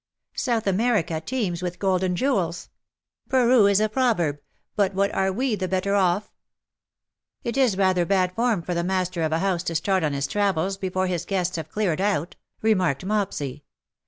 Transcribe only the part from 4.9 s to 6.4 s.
what are we the better off V"